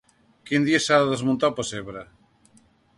Quin 0.49 0.65
dia 0.69 0.79
s’ha 0.87 0.97
de 1.03 1.07
desmuntar 1.11 1.53
el 1.53 1.57
pessebre? 1.61 2.07